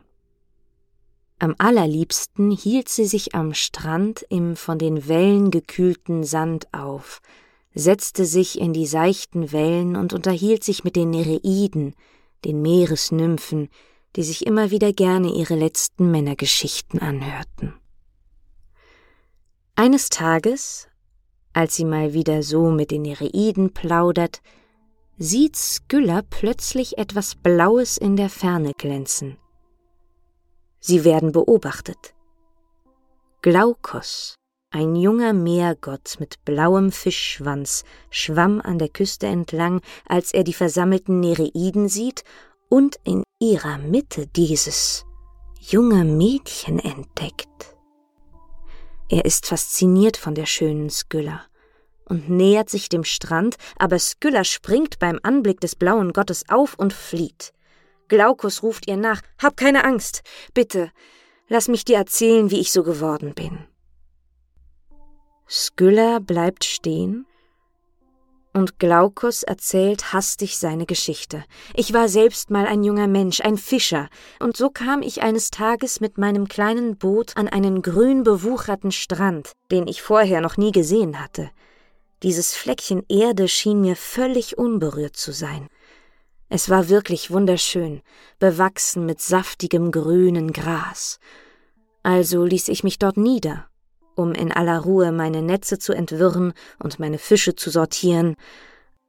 Am 1.38 1.54
allerliebsten 1.58 2.50
hielt 2.50 2.88
sie 2.88 3.04
sich 3.04 3.34
am 3.34 3.52
Strand 3.52 4.24
im 4.30 4.56
von 4.56 4.78
den 4.78 5.06
Wellen 5.06 5.50
gekühlten 5.50 6.24
Sand 6.24 6.72
auf, 6.72 7.20
setzte 7.74 8.24
sich 8.24 8.58
in 8.58 8.72
die 8.72 8.86
seichten 8.86 9.52
Wellen 9.52 9.96
und 9.96 10.14
unterhielt 10.14 10.64
sich 10.64 10.82
mit 10.82 10.96
den 10.96 11.10
Nereiden, 11.10 11.94
den 12.46 12.62
Meeresnymphen, 12.62 13.68
die 14.16 14.22
sich 14.22 14.46
immer 14.46 14.70
wieder 14.70 14.94
gerne 14.94 15.34
ihre 15.34 15.56
letzten 15.56 16.10
Männergeschichten 16.10 17.00
anhörten. 17.00 17.74
Eines 19.74 20.08
Tages, 20.08 20.88
als 21.52 21.76
sie 21.76 21.84
mal 21.84 22.14
wieder 22.14 22.42
so 22.42 22.70
mit 22.70 22.90
den 22.90 23.02
Nereiden 23.02 23.74
plaudert, 23.74 24.40
sieht 25.18 25.56
Skylla 25.56 26.22
plötzlich 26.22 26.96
etwas 26.96 27.34
Blaues 27.34 27.98
in 27.98 28.16
der 28.16 28.30
Ferne 28.30 28.72
glänzen. 28.78 29.36
Sie 30.80 31.04
werden 31.04 31.32
beobachtet. 31.32 32.14
Glaukos, 33.42 34.34
ein 34.70 34.96
junger 34.96 35.32
Meergott 35.32 36.16
mit 36.18 36.44
blauem 36.44 36.92
Fischschwanz, 36.92 37.84
schwamm 38.10 38.60
an 38.60 38.78
der 38.78 38.88
Küste 38.88 39.26
entlang, 39.26 39.80
als 40.06 40.32
er 40.32 40.44
die 40.44 40.52
versammelten 40.52 41.20
Nereiden 41.20 41.88
sieht 41.88 42.24
und 42.68 42.96
in 43.04 43.22
ihrer 43.38 43.78
Mitte 43.78 44.26
dieses 44.26 45.04
junge 45.60 46.04
Mädchen 46.04 46.78
entdeckt. 46.78 47.76
Er 49.08 49.24
ist 49.24 49.46
fasziniert 49.46 50.16
von 50.16 50.34
der 50.34 50.46
schönen 50.46 50.90
Skylla 50.90 51.42
und 52.04 52.28
nähert 52.28 52.68
sich 52.68 52.88
dem 52.88 53.04
Strand, 53.04 53.56
aber 53.78 53.98
Skylla 53.98 54.44
springt 54.44 54.98
beim 54.98 55.20
Anblick 55.22 55.60
des 55.60 55.76
blauen 55.76 56.12
Gottes 56.12 56.44
auf 56.48 56.74
und 56.74 56.92
flieht. 56.92 57.52
Glaukus 58.08 58.62
ruft 58.62 58.88
ihr 58.88 58.96
nach. 58.96 59.20
Hab 59.42 59.56
keine 59.56 59.84
Angst. 59.84 60.22
Bitte, 60.54 60.90
lass 61.48 61.68
mich 61.68 61.84
dir 61.84 61.96
erzählen, 61.96 62.50
wie 62.50 62.60
ich 62.60 62.72
so 62.72 62.82
geworden 62.82 63.34
bin. 63.34 63.66
Skylla 65.48 66.18
bleibt 66.18 66.64
stehen 66.64 67.26
und 68.56 68.78
Glaukus 68.78 69.42
erzählt 69.42 70.14
hastig 70.14 70.56
seine 70.56 70.86
Geschichte. 70.86 71.44
Ich 71.74 71.92
war 71.92 72.08
selbst 72.08 72.50
mal 72.50 72.66
ein 72.66 72.82
junger 72.82 73.06
Mensch, 73.06 73.42
ein 73.42 73.58
Fischer, 73.58 74.08
und 74.40 74.56
so 74.56 74.70
kam 74.70 75.02
ich 75.02 75.22
eines 75.22 75.50
Tages 75.50 76.00
mit 76.00 76.16
meinem 76.16 76.48
kleinen 76.48 76.96
Boot 76.96 77.36
an 77.36 77.48
einen 77.48 77.82
grün 77.82 78.22
bewucherten 78.22 78.92
Strand, 78.92 79.52
den 79.70 79.86
ich 79.86 80.00
vorher 80.00 80.40
noch 80.40 80.56
nie 80.56 80.72
gesehen 80.72 81.20
hatte. 81.20 81.50
Dieses 82.22 82.54
Fleckchen 82.54 83.04
Erde 83.10 83.46
schien 83.46 83.82
mir 83.82 83.94
völlig 83.94 84.56
unberührt 84.56 85.16
zu 85.16 85.32
sein. 85.32 85.68
Es 86.48 86.70
war 86.70 86.88
wirklich 86.88 87.30
wunderschön, 87.30 88.02
bewachsen 88.38 89.04
mit 89.04 89.20
saftigem 89.20 89.90
grünen 89.90 90.52
Gras. 90.52 91.18
Also 92.02 92.44
ließ 92.44 92.68
ich 92.68 92.84
mich 92.84 92.98
dort 92.98 93.16
nieder, 93.16 93.66
um 94.14 94.32
in 94.32 94.52
aller 94.52 94.78
Ruhe 94.78 95.10
meine 95.10 95.42
Netze 95.42 95.78
zu 95.78 95.92
entwirren 95.92 96.52
und 96.78 97.00
meine 97.00 97.18
Fische 97.18 97.56
zu 97.56 97.70
sortieren. 97.70 98.36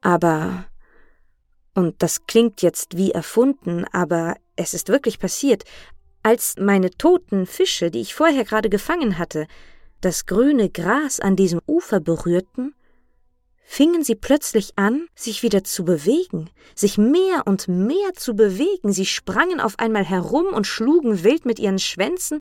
Aber 0.02 0.66
und 1.78 2.02
das 2.02 2.26
klingt 2.26 2.64
jetzt 2.64 2.98
wie 2.98 3.12
erfunden, 3.12 3.86
aber 3.92 4.38
es 4.56 4.74
ist 4.74 4.90
wirklich 4.90 5.20
passiert, 5.20 5.64
als 6.24 6.56
meine 6.58 6.90
toten 6.90 7.46
Fische, 7.46 7.92
die 7.92 8.02
ich 8.02 8.16
vorher 8.16 8.46
gerade 8.46 8.68
gefangen 8.68 9.20
hatte, 9.20 9.46
das 10.02 10.26
grüne 10.26 10.72
Gras 10.72 11.20
an 11.20 11.36
diesem 11.36 11.62
Ufer 11.68 12.00
berührten, 12.00 12.74
fingen 13.70 14.02
sie 14.02 14.16
plötzlich 14.16 14.72
an, 14.78 15.08
sich 15.14 15.44
wieder 15.44 15.62
zu 15.62 15.84
bewegen, 15.84 16.50
sich 16.74 16.98
mehr 16.98 17.44
und 17.46 17.68
mehr 17.68 18.14
zu 18.16 18.34
bewegen, 18.34 18.94
sie 18.94 19.06
sprangen 19.06 19.60
auf 19.60 19.78
einmal 19.78 20.06
herum 20.06 20.48
und 20.48 20.66
schlugen 20.66 21.26
wild 21.26 21.46
mit 21.46 21.60
ihren 21.60 21.78
Schwänzen, 21.78 22.40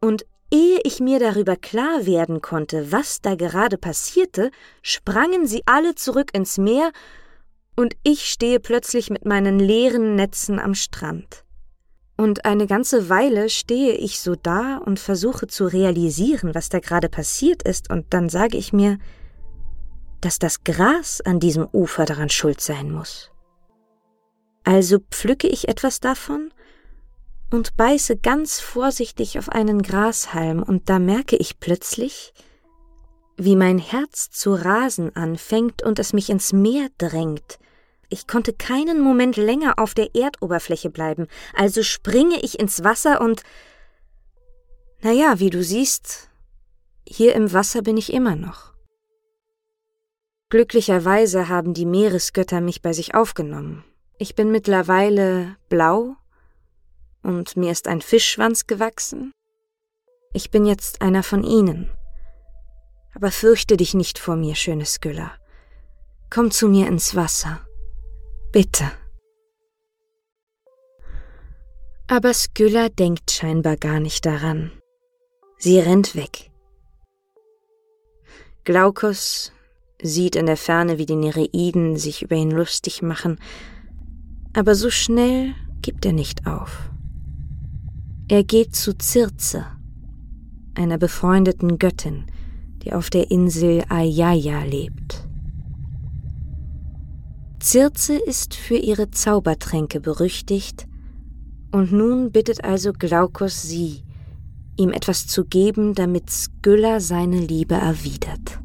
und 0.00 0.24
ehe 0.52 0.78
ich 0.84 1.00
mir 1.00 1.18
darüber 1.18 1.56
klar 1.56 2.06
werden 2.06 2.40
konnte, 2.40 2.92
was 2.92 3.20
da 3.20 3.34
gerade 3.34 3.78
passierte, 3.78 4.52
sprangen 4.80 5.44
sie 5.44 5.62
alle 5.66 5.96
zurück 5.96 6.30
ins 6.32 6.56
Meer, 6.56 6.92
und 7.74 7.94
ich 8.04 8.30
stehe 8.30 8.60
plötzlich 8.60 9.10
mit 9.10 9.26
meinen 9.26 9.58
leeren 9.58 10.14
Netzen 10.14 10.60
am 10.60 10.74
Strand. 10.74 11.44
Und 12.16 12.44
eine 12.44 12.68
ganze 12.68 13.08
Weile 13.08 13.48
stehe 13.48 13.94
ich 13.94 14.20
so 14.20 14.36
da 14.36 14.76
und 14.76 15.00
versuche 15.00 15.48
zu 15.48 15.66
realisieren, 15.66 16.54
was 16.54 16.68
da 16.68 16.78
gerade 16.78 17.08
passiert 17.08 17.64
ist, 17.64 17.90
und 17.90 18.06
dann 18.10 18.28
sage 18.28 18.56
ich 18.56 18.72
mir, 18.72 18.98
dass 20.20 20.38
das 20.38 20.64
Gras 20.64 21.20
an 21.20 21.40
diesem 21.40 21.68
Ufer 21.72 22.04
daran 22.04 22.28
schuld 22.28 22.60
sein 22.60 22.90
muss. 22.90 23.30
Also 24.64 24.98
pflücke 25.10 25.48
ich 25.48 25.68
etwas 25.68 26.00
davon 26.00 26.52
und 27.50 27.76
beiße 27.76 28.16
ganz 28.16 28.60
vorsichtig 28.60 29.38
auf 29.38 29.48
einen 29.48 29.82
Grashalm, 29.82 30.62
und 30.62 30.88
da 30.88 30.98
merke 30.98 31.36
ich 31.36 31.58
plötzlich, 31.58 32.32
wie 33.36 33.56
mein 33.56 33.78
Herz 33.78 34.30
zu 34.30 34.54
rasen 34.54 35.16
anfängt 35.16 35.82
und 35.82 35.98
es 35.98 36.12
mich 36.12 36.30
ins 36.30 36.52
Meer 36.52 36.88
drängt. 36.98 37.58
Ich 38.08 38.26
konnte 38.26 38.52
keinen 38.52 39.00
Moment 39.00 39.36
länger 39.36 39.78
auf 39.78 39.94
der 39.94 40.14
Erdoberfläche 40.14 40.90
bleiben, 40.90 41.26
also 41.54 41.82
springe 41.82 42.40
ich 42.42 42.58
ins 42.58 42.84
Wasser 42.84 43.20
und 43.20 43.42
na 45.02 45.12
ja, 45.12 45.40
wie 45.40 45.50
du 45.50 45.62
siehst, 45.64 46.28
hier 47.08 47.34
im 47.34 47.52
Wasser 47.52 47.82
bin 47.82 47.96
ich 47.96 48.12
immer 48.12 48.36
noch. 48.36 48.69
Glücklicherweise 50.50 51.48
haben 51.48 51.74
die 51.74 51.86
Meeresgötter 51.86 52.60
mich 52.60 52.82
bei 52.82 52.92
sich 52.92 53.14
aufgenommen. 53.14 53.84
Ich 54.18 54.34
bin 54.34 54.50
mittlerweile 54.50 55.56
blau 55.68 56.16
und 57.22 57.56
mir 57.56 57.70
ist 57.70 57.86
ein 57.86 58.00
Fischschwanz 58.00 58.66
gewachsen. 58.66 59.32
Ich 60.32 60.50
bin 60.50 60.66
jetzt 60.66 61.02
einer 61.02 61.22
von 61.22 61.44
ihnen 61.44 61.90
Aber 63.14 63.30
fürchte 63.30 63.76
dich 63.76 63.94
nicht 63.94 64.18
vor 64.18 64.36
mir, 64.36 64.54
schöne 64.56 64.86
Skylla. 64.86 65.32
Komm 66.30 66.50
zu 66.50 66.68
mir 66.68 66.86
ins 66.88 67.14
Wasser. 67.14 67.60
Bitte. 68.52 68.90
Aber 72.08 72.34
Skylla 72.34 72.88
denkt 72.88 73.30
scheinbar 73.30 73.76
gar 73.76 74.00
nicht 74.00 74.26
daran. 74.26 74.72
Sie 75.58 75.78
rennt 75.78 76.16
weg. 76.16 76.50
Glaukos 78.64 79.52
sieht 80.02 80.36
in 80.36 80.46
der 80.46 80.56
Ferne, 80.56 80.98
wie 80.98 81.06
die 81.06 81.16
Nereiden 81.16 81.96
sich 81.96 82.22
über 82.22 82.36
ihn 82.36 82.50
lustig 82.50 83.02
machen, 83.02 83.38
aber 84.52 84.74
so 84.74 84.90
schnell 84.90 85.54
gibt 85.82 86.04
er 86.04 86.12
nicht 86.12 86.46
auf. 86.46 86.90
Er 88.28 88.44
geht 88.44 88.74
zu 88.74 88.92
Circe, 89.00 89.64
einer 90.74 90.98
befreundeten 90.98 91.78
Göttin, 91.78 92.26
die 92.82 92.92
auf 92.92 93.10
der 93.10 93.30
Insel 93.30 93.84
Ayaya 93.88 94.62
lebt. 94.64 95.26
Circe 97.62 98.10
ist 98.26 98.54
für 98.54 98.76
ihre 98.76 99.10
Zaubertränke 99.10 100.00
berüchtigt, 100.00 100.86
und 101.72 101.92
nun 101.92 102.32
bittet 102.32 102.64
also 102.64 102.92
Glaukos 102.92 103.62
sie, 103.62 104.02
ihm 104.76 104.90
etwas 104.90 105.26
zu 105.26 105.44
geben, 105.44 105.94
damit 105.94 106.30
Skylla 106.30 107.00
seine 107.00 107.38
Liebe 107.38 107.74
erwidert. 107.74 108.59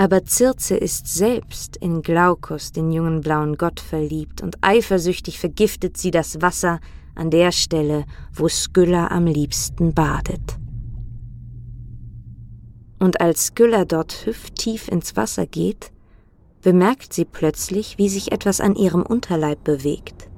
Aber 0.00 0.22
Circe 0.26 0.70
ist 0.78 1.08
selbst 1.08 1.76
in 1.76 2.00
Glaukos, 2.00 2.72
den 2.72 2.90
jungen 2.90 3.20
blauen 3.20 3.58
Gott, 3.58 3.80
verliebt, 3.80 4.40
und 4.40 4.56
eifersüchtig 4.62 5.38
vergiftet 5.38 5.98
sie 5.98 6.10
das 6.10 6.40
Wasser 6.40 6.80
an 7.14 7.28
der 7.28 7.52
Stelle, 7.52 8.06
wo 8.32 8.48
Skylla 8.48 9.08
am 9.08 9.26
liebsten 9.26 9.92
badet. 9.92 10.56
Und 12.98 13.20
als 13.20 13.48
Skylla 13.48 13.84
dort 13.84 14.24
hüfttief 14.24 14.88
ins 14.88 15.16
Wasser 15.16 15.46
geht, 15.46 15.92
bemerkt 16.62 17.12
sie 17.12 17.26
plötzlich, 17.26 17.98
wie 17.98 18.08
sich 18.08 18.32
etwas 18.32 18.62
an 18.62 18.76
ihrem 18.76 19.02
Unterleib 19.02 19.64
bewegt, 19.64 20.30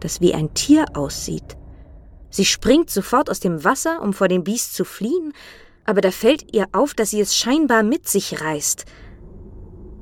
das 0.00 0.20
wie 0.20 0.34
ein 0.34 0.54
Tier 0.54 0.86
aussieht. 0.94 1.56
Sie 2.30 2.44
springt 2.44 2.90
sofort 2.90 3.30
aus 3.30 3.38
dem 3.38 3.62
Wasser, 3.62 4.02
um 4.02 4.12
vor 4.12 4.26
dem 4.26 4.42
Biest 4.42 4.74
zu 4.74 4.84
fliehen, 4.84 5.32
aber 5.88 6.02
da 6.02 6.10
fällt 6.10 6.54
ihr 6.54 6.66
auf, 6.72 6.92
dass 6.92 7.10
sie 7.10 7.20
es 7.22 7.34
scheinbar 7.34 7.82
mit 7.82 8.06
sich 8.06 8.42
reißt, 8.42 8.84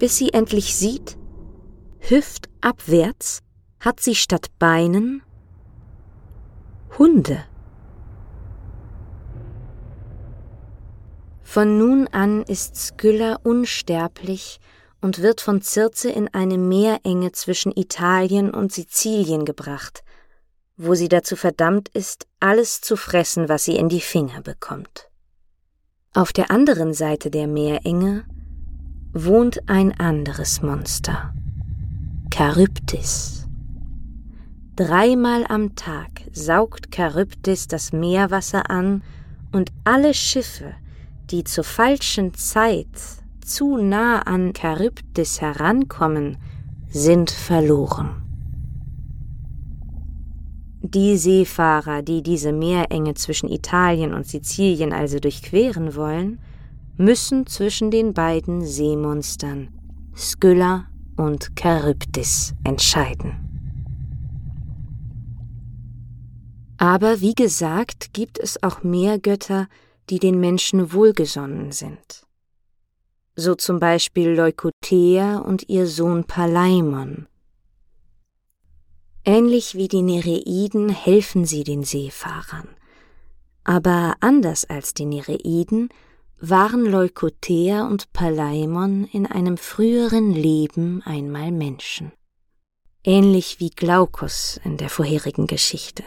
bis 0.01 0.17
sie 0.17 0.33
endlich 0.33 0.75
sieht, 0.75 1.17
hüftabwärts 2.01 3.45
hat 3.79 4.01
sie 4.01 4.17
statt 4.17 4.49
Beinen 4.59 5.23
Hunde. 6.99 7.45
Von 11.45 11.79
nun 11.79 12.09
an 12.09 12.43
ist 12.43 12.75
Skylla 12.75 13.39
unsterblich 13.45 14.59
und 15.01 15.23
wird 15.23 15.41
von 15.41 15.63
Circe 15.63 16.07
in 16.07 16.27
eine 16.35 16.59
Meerenge 16.59 17.31
zwischen 17.31 17.71
Italien 17.71 18.53
und 18.53 18.73
Sizilien 18.73 19.45
gebracht, 19.45 20.03
wo 20.77 20.97
sie 20.97 21.09
dazu 21.09 21.37
verdammt 21.37 21.89
ist, 21.91 22.27
alles 22.41 22.81
zu 22.81 22.97
fressen, 22.97 23.49
was 23.49 23.63
sie 23.63 23.77
in 23.77 23.89
die 23.89 24.01
Finger 24.01 24.41
bekommt. 24.41 25.11
Auf 26.17 26.33
der 26.33 26.51
anderen 26.51 26.95
Seite 26.95 27.31
der 27.31 27.47
Meerenge 27.47 28.25
wohnt 29.13 29.69
ein 29.69 29.93
anderes 30.01 30.63
Monster, 30.63 31.35
Charybdis. 32.33 33.47
Dreimal 34.77 35.45
am 35.47 35.75
Tag 35.77 36.09
saugt 36.33 36.95
Charybdis 36.97 37.69
das 37.69 37.93
Meerwasser 37.93 38.71
an 38.71 39.03
und 39.53 39.73
alle 39.85 40.15
Schiffe, 40.15 40.73
die 41.31 41.45
zur 41.45 41.65
falschen 41.65 42.33
Zeit 42.33 42.87
zu 43.45 43.77
nah 43.77 44.21
an 44.21 44.55
Charybdis 44.57 45.43
herankommen, 45.43 46.39
sind 46.89 47.31
verloren. 47.31 48.26
Die 50.91 51.17
Seefahrer, 51.17 52.03
die 52.03 52.23
diese 52.23 52.53
Meerenge 52.53 53.15
zwischen 53.15 53.49
Italien 53.49 54.15
und 54.15 54.27
Sizilien 54.27 54.93
also 54.93 55.19
durchqueren 55.19 55.95
wollen, 55.95 56.39
müssen 56.97 57.47
zwischen 57.47 57.91
den 57.91 58.15
beiden 58.15 58.65
Seemonstern 58.65 59.69
Skylla 60.17 60.87
und 61.17 61.51
Charybdis 61.59 62.55
entscheiden. 62.65 63.35
Aber 66.79 67.21
wie 67.21 67.35
gesagt, 67.35 68.13
gibt 68.13 68.39
es 68.39 68.63
auch 68.63 68.83
mehr 68.83 69.19
Götter, 69.19 69.69
die 70.11 70.19
den 70.19 70.41
Menschen 70.41 70.93
wohlgesonnen 70.93 71.73
sind 71.73 72.27
so 73.37 73.55
zum 73.55 73.79
Beispiel 73.79 74.31
Leukothea 74.31 75.39
und 75.39 75.69
ihr 75.69 75.87
Sohn 75.87 76.25
Palaimon. 76.25 77.27
Ähnlich 79.29 79.75
wie 79.75 79.89
die 79.89 80.03
Nereiden 80.03 80.89
helfen 80.89 81.45
sie 81.47 81.65
den 81.65 81.83
Seefahrern. 81.83 82.69
Aber 83.65 84.15
anders 84.21 84.65
als 84.65 84.95
die 84.95 85.05
Nereiden 85.05 85.89
waren 86.41 86.87
Leukothea 86.87 87.89
und 87.89 88.13
Palaimon 88.13 89.05
in 89.07 89.27
einem 89.27 89.57
früheren 89.57 90.31
Leben 90.31 91.03
einmal 91.03 91.51
Menschen. 91.51 92.13
Ähnlich 93.03 93.59
wie 93.59 93.71
Glaukos 93.71 94.61
in 94.63 94.77
der 94.77 94.91
vorherigen 94.91 95.49
Geschichte. 95.49 96.05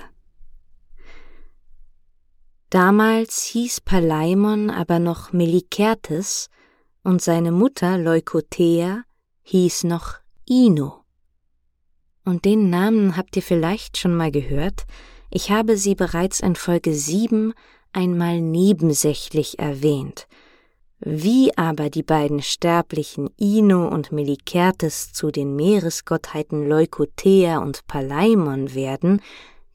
Damals 2.69 3.43
hieß 3.43 3.81
Palaimon 3.81 4.69
aber 4.69 4.99
noch 4.99 5.33
Melikertes 5.33 6.49
und 7.03 7.21
seine 7.21 7.51
Mutter 7.51 7.97
Leukothea 7.97 9.03
hieß 9.41 9.83
noch 9.83 10.19
Ino. 10.45 10.98
Und 12.29 12.45
den 12.45 12.69
Namen 12.69 13.17
habt 13.17 13.35
ihr 13.37 13.41
vielleicht 13.41 13.97
schon 13.97 14.15
mal 14.15 14.29
gehört, 14.29 14.85
ich 15.31 15.49
habe 15.49 15.77
sie 15.77 15.95
bereits 15.95 16.41
in 16.41 16.55
Folge 16.55 16.93
7 16.93 17.55
einmal 17.91 18.39
nebensächlich 18.39 19.57
erwähnt. 19.57 20.27
Wie 20.99 21.57
aber 21.57 21.89
die 21.89 22.03
beiden 22.03 22.43
Sterblichen 22.43 23.31
Ino 23.37 23.87
und 23.87 24.11
Melikertes 24.11 25.11
zu 25.11 25.31
den 25.31 25.55
Meeresgottheiten 25.55 26.69
Leukothea 26.69 27.57
und 27.57 27.87
Palaimon 27.87 28.75
werden, 28.75 29.23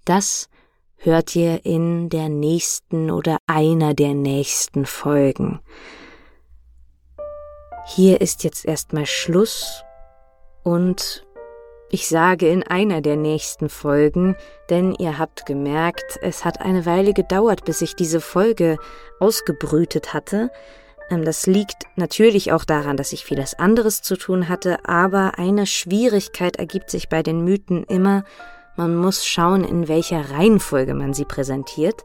das 0.05 0.49
hört 0.95 1.35
ihr 1.35 1.67
in 1.67 2.09
der 2.09 2.29
nächsten 2.29 3.11
oder 3.11 3.38
einer 3.49 3.95
der 3.95 4.14
nächsten 4.14 4.87
Folgen. 4.87 5.59
Hier 7.88 8.21
ist 8.21 8.45
jetzt 8.45 8.64
erstmal 8.64 9.07
Schluss 9.07 9.83
und 10.62 11.25
ich 11.94 12.09
sage 12.09 12.48
in 12.48 12.64
einer 12.64 13.00
der 13.02 13.14
nächsten 13.14 13.68
Folgen, 13.68 14.35
denn 14.68 14.96
ihr 14.98 15.16
habt 15.16 15.46
gemerkt, 15.46 16.18
es 16.22 16.44
hat 16.44 16.61
eine 16.61 16.87
Weile 16.87 17.12
gedauert, 17.12 17.64
bis 17.64 17.83
ich 17.83 17.94
diese 17.94 18.20
Folge 18.20 18.78
ausgebrütet 19.20 20.12
hatte. 20.12 20.50
Ähm, 21.09 21.24
das 21.24 21.46
liegt 21.46 21.85
natürlich 21.94 22.50
auch 22.50 22.64
daran, 22.64 22.96
dass 22.96 23.12
ich 23.12 23.24
vieles 23.24 23.57
anderes 23.57 24.02
zu 24.02 24.16
tun 24.16 24.48
hatte, 24.48 24.88
aber 24.88 25.38
eine 25.38 25.66
Schwierigkeit 25.66 26.57
ergibt 26.57 26.90
sich 26.90 27.09
bei 27.09 27.22
den 27.22 27.44
Mythen 27.44 27.85
immer, 27.85 28.24
man 28.74 28.96
muss 28.96 29.24
schauen, 29.24 29.62
in 29.62 29.87
welcher 29.87 30.33
Reihenfolge 30.33 30.94
man 30.94 31.14
sie 31.14 31.24
präsentiert. 31.24 32.04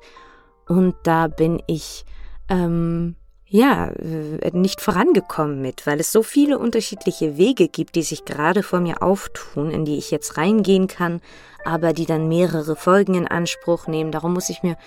Und 0.67 0.93
da 1.01 1.27
bin 1.27 1.63
ich 1.65 2.05
ähm, 2.47 3.15
ja, 3.49 3.87
äh, 3.87 4.51
nicht 4.53 4.79
vorangekommen 4.79 5.61
mit, 5.61 5.87
weil 5.87 5.99
es 5.99 6.11
so 6.11 6.21
viele 6.21 6.59
unterschiedliche 6.59 7.37
Wege 7.37 7.67
gibt, 7.67 7.95
die 7.95 8.03
sich 8.03 8.23
gerade 8.23 8.61
vor 8.61 8.79
mir 8.79 9.01
auftun, 9.01 9.71
in 9.71 9.85
die 9.85 9.97
ich 9.97 10.11
jetzt 10.11 10.37
reingehen 10.37 10.87
kann, 10.87 11.19
aber 11.65 11.93
die 11.93 12.05
dann 12.05 12.27
mehrere 12.27 12.75
Folgen 12.75 13.15
in 13.15 13.27
Anspruch 13.27 13.87
nehmen. 13.87 14.11
Darum 14.11 14.33
muss 14.33 14.49
ich 14.49 14.61
mir 14.61 14.77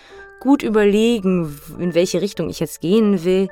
gut 0.40 0.62
überlegen, 0.62 1.60
in 1.78 1.94
welche 1.94 2.20
Richtung 2.20 2.48
ich 2.48 2.60
jetzt 2.60 2.80
gehen 2.80 3.24
will. 3.24 3.48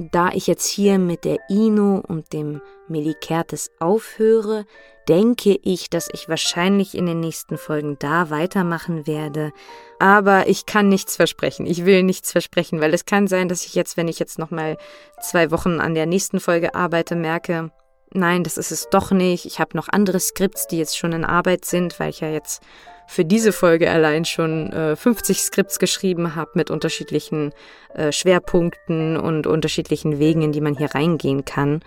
Da 0.00 0.30
ich 0.32 0.46
jetzt 0.46 0.66
hier 0.66 0.98
mit 0.98 1.26
der 1.26 1.36
Ino 1.50 2.02
und 2.08 2.32
dem 2.32 2.62
Melikertes 2.88 3.70
aufhöre, 3.80 4.64
denke 5.10 5.58
ich, 5.62 5.90
dass 5.90 6.08
ich 6.10 6.26
wahrscheinlich 6.26 6.94
in 6.94 7.04
den 7.04 7.20
nächsten 7.20 7.58
Folgen 7.58 7.98
da 7.98 8.30
weitermachen 8.30 9.06
werde. 9.06 9.52
Aber 9.98 10.48
ich 10.48 10.64
kann 10.64 10.88
nichts 10.88 11.16
versprechen. 11.16 11.66
Ich 11.66 11.84
will 11.84 12.02
nichts 12.02 12.32
versprechen, 12.32 12.80
weil 12.80 12.94
es 12.94 13.04
kann 13.04 13.28
sein, 13.28 13.50
dass 13.50 13.66
ich 13.66 13.74
jetzt, 13.74 13.98
wenn 13.98 14.08
ich 14.08 14.18
jetzt 14.18 14.38
nochmal 14.38 14.78
zwei 15.20 15.50
Wochen 15.50 15.80
an 15.80 15.94
der 15.94 16.06
nächsten 16.06 16.40
Folge 16.40 16.74
arbeite, 16.74 17.14
merke, 17.14 17.70
nein, 18.10 18.42
das 18.42 18.56
ist 18.56 18.72
es 18.72 18.88
doch 18.88 19.10
nicht. 19.10 19.44
Ich 19.44 19.60
habe 19.60 19.76
noch 19.76 19.88
andere 19.88 20.18
Skripts, 20.18 20.66
die 20.66 20.78
jetzt 20.78 20.96
schon 20.96 21.12
in 21.12 21.26
Arbeit 21.26 21.66
sind, 21.66 22.00
weil 22.00 22.08
ich 22.08 22.20
ja 22.20 22.30
jetzt 22.30 22.62
für 23.10 23.24
diese 23.24 23.50
Folge 23.50 23.90
allein 23.90 24.24
schon 24.24 24.72
äh, 24.72 24.94
50 24.94 25.42
Skripts 25.42 25.80
geschrieben 25.80 26.36
habe 26.36 26.52
mit 26.54 26.70
unterschiedlichen 26.70 27.52
äh, 27.92 28.12
Schwerpunkten 28.12 29.16
und 29.16 29.48
unterschiedlichen 29.48 30.20
Wegen, 30.20 30.42
in 30.42 30.52
die 30.52 30.60
man 30.60 30.76
hier 30.76 30.94
reingehen 30.94 31.44
kann. 31.44 31.80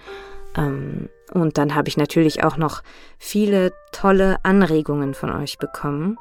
Ähm, 0.58 1.08
und 1.32 1.58
dann 1.58 1.76
habe 1.76 1.88
ich 1.88 1.96
natürlich 1.96 2.44
auch 2.44 2.58
noch 2.58 2.84
viele 3.20 3.72
tolle 3.94 4.36
Anregungen 4.44 5.14
von 5.14 5.32
euch 5.32 5.58
bekommen. 5.60 6.18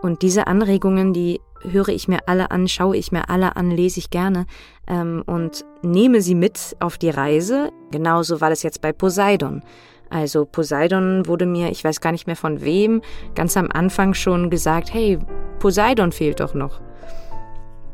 Und 0.00 0.22
diese 0.22 0.46
Anregungen, 0.46 1.12
die 1.12 1.42
höre 1.60 1.88
ich 1.88 2.08
mir 2.08 2.20
alle 2.26 2.50
an, 2.50 2.68
schaue 2.68 2.96
ich 2.96 3.12
mir 3.12 3.28
alle 3.28 3.54
an, 3.54 3.70
lese 3.70 3.98
ich 3.98 4.08
gerne 4.08 4.46
ähm, 4.86 5.22
und 5.26 5.66
nehme 5.82 6.22
sie 6.22 6.34
mit 6.34 6.74
auf 6.80 6.96
die 6.96 7.10
Reise. 7.10 7.70
Genauso 7.90 8.40
war 8.40 8.48
das 8.48 8.62
jetzt 8.62 8.80
bei 8.80 8.94
Poseidon. 8.94 9.62
Also 10.10 10.44
Poseidon 10.44 11.26
wurde 11.26 11.46
mir, 11.46 11.70
ich 11.70 11.84
weiß 11.84 12.00
gar 12.00 12.12
nicht 12.12 12.26
mehr 12.26 12.36
von 12.36 12.62
wem, 12.62 13.02
ganz 13.34 13.56
am 13.56 13.70
Anfang 13.70 14.14
schon 14.14 14.50
gesagt, 14.50 14.92
hey, 14.92 15.18
Poseidon 15.58 16.12
fehlt 16.12 16.40
doch 16.40 16.54
noch. 16.54 16.80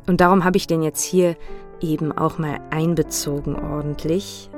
Und 0.06 0.20
darum 0.20 0.44
habe 0.44 0.56
ich 0.56 0.66
den 0.66 0.82
jetzt 0.82 1.02
hier 1.02 1.36
eben 1.80 2.12
auch 2.12 2.38
mal 2.38 2.60
einbezogen 2.70 3.56
ordentlich. 3.56 4.50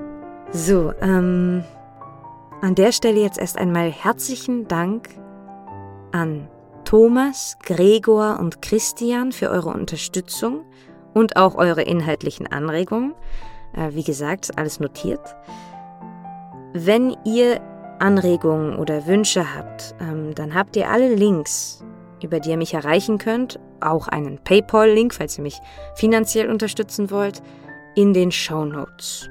So, 0.53 0.92
ähm, 1.01 1.64
an 2.62 2.75
der 2.75 2.92
Stelle 2.92 3.21
jetzt 3.21 3.38
erst 3.38 3.59
einmal 3.59 3.90
herzlichen 3.90 4.69
Dank 4.69 5.09
an 6.12 6.49
Thomas, 6.85 7.57
Gregor 7.62 8.38
und 8.38 8.62
Christian 8.62 9.33
für 9.33 9.51
eure 9.51 9.71
Unterstützung 9.71 10.64
und 11.14 11.37
auch 11.37 11.57
eure 11.57 11.83
inhaltlichen 11.83 12.47
Anregungen. 12.47 13.14
Äh, 13.75 13.95
wie 13.95 14.05
gesagt, 14.05 14.57
alles 14.57 14.81
notiert. 14.81 15.37
Wenn 16.85 17.17
ihr 17.25 17.62
Anregungen 18.01 18.77
oder 18.77 19.07
Wünsche 19.07 19.57
habt, 19.57 19.95
ähm, 19.99 20.35
dann 20.35 20.55
habt 20.55 20.77
ihr 20.77 20.91
alle 20.91 21.15
Links, 21.15 21.83
über 22.23 22.39
die 22.39 22.51
ihr 22.51 22.59
mich 22.59 22.75
erreichen 22.75 23.17
könnt, 23.17 23.59
auch 23.81 24.09
einen 24.09 24.39
PayPal-Link, 24.45 25.15
falls 25.15 25.39
ihr 25.39 25.43
mich 25.43 25.59
finanziell 25.95 26.51
unterstützen 26.51 27.11
wollt, 27.11 27.43
in 27.95 28.12
den 28.12 28.31
Show 28.31 28.67
Notes. 28.67 29.31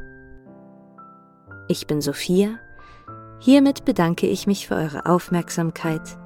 Ich 1.68 1.86
bin 1.86 2.02
Sophia. 2.02 2.58
Hiermit 3.40 3.86
bedanke 3.86 4.26
ich 4.26 4.48
mich 4.48 4.68
für 4.68 4.76
eure 4.76 5.06
Aufmerksamkeit. 5.06 6.18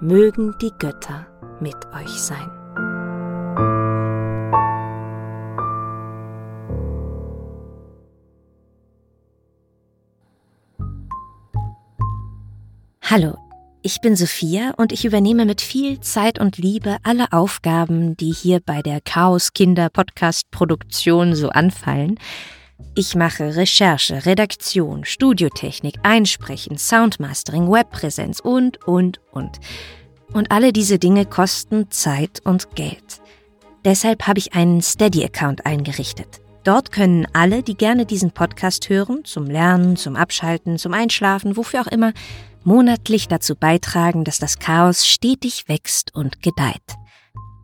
Mögen 0.00 0.54
die 0.60 0.72
Götter 0.78 1.26
mit 1.58 1.76
euch 1.94 2.20
sein. 2.20 2.59
Hallo, 13.10 13.36
ich 13.82 14.00
bin 14.00 14.14
Sophia 14.14 14.72
und 14.76 14.92
ich 14.92 15.04
übernehme 15.04 15.44
mit 15.44 15.60
viel 15.60 15.98
Zeit 15.98 16.38
und 16.38 16.58
Liebe 16.58 16.98
alle 17.02 17.32
Aufgaben, 17.32 18.16
die 18.16 18.30
hier 18.30 18.60
bei 18.60 18.82
der 18.82 19.00
Chaos 19.00 19.52
Kinder 19.52 19.88
Podcast 19.88 20.48
Produktion 20.52 21.34
so 21.34 21.48
anfallen. 21.48 22.20
Ich 22.94 23.16
mache 23.16 23.56
Recherche, 23.56 24.26
Redaktion, 24.26 25.04
Studiotechnik, 25.04 25.96
Einsprechen, 26.04 26.78
Soundmastering, 26.78 27.68
Webpräsenz 27.68 28.38
und, 28.38 28.86
und, 28.86 29.20
und. 29.32 29.58
Und 30.32 30.52
alle 30.52 30.72
diese 30.72 31.00
Dinge 31.00 31.26
kosten 31.26 31.90
Zeit 31.90 32.40
und 32.44 32.76
Geld. 32.76 33.20
Deshalb 33.84 34.28
habe 34.28 34.38
ich 34.38 34.54
einen 34.54 34.82
Steady-Account 34.82 35.66
eingerichtet. 35.66 36.40
Dort 36.62 36.92
können 36.92 37.26
alle, 37.32 37.64
die 37.64 37.74
gerne 37.74 38.06
diesen 38.06 38.30
Podcast 38.30 38.88
hören, 38.88 39.24
zum 39.24 39.46
Lernen, 39.46 39.96
zum 39.96 40.14
Abschalten, 40.14 40.78
zum 40.78 40.92
Einschlafen, 40.92 41.56
wofür 41.56 41.80
auch 41.80 41.86
immer, 41.88 42.12
monatlich 42.64 43.28
dazu 43.28 43.54
beitragen, 43.54 44.24
dass 44.24 44.38
das 44.38 44.58
Chaos 44.58 45.06
stetig 45.06 45.68
wächst 45.68 46.14
und 46.14 46.42
gedeiht. 46.42 46.96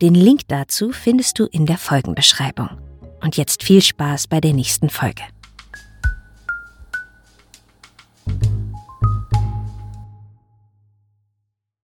Den 0.01 0.13
Link 0.15 0.41
dazu 0.47 0.91
findest 0.91 1.39
du 1.39 1.45
in 1.45 1.65
der 1.65 1.77
Folgenbeschreibung. 1.77 2.69
Und 3.21 3.37
jetzt 3.37 3.63
viel 3.63 3.81
Spaß 3.81 4.27
bei 4.27 4.39
der 4.39 4.53
nächsten 4.53 4.89
Folge. 4.89 5.23